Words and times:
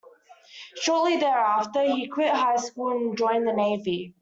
Shortly 0.81 1.17
thereafter, 1.17 1.83
he 1.83 2.07
quit 2.07 2.31
high 2.33 2.55
school 2.55 2.89
and 2.97 3.15
joined 3.15 3.47
the 3.47 3.53
navy. 3.53 4.15